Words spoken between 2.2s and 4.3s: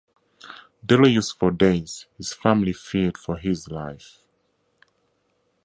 family feared for his life.